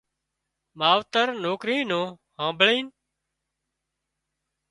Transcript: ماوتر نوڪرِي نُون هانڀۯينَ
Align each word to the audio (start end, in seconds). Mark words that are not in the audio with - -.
ماوتر 0.79 1.27
نوڪرِي 1.43 1.77
نُون 1.89 2.07
هانڀۯينَ 2.37 2.85